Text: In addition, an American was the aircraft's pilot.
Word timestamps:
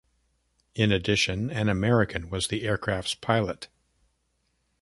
In 0.73 0.91
addition, 0.91 1.51
an 1.51 1.69
American 1.69 2.31
was 2.31 2.47
the 2.47 2.63
aircraft's 2.63 3.13
pilot. 3.13 3.67